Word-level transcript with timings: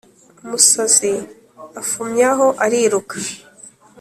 umusazi 0.43 1.13
afumyamo 1.81 2.47
ariruka! 2.65 3.15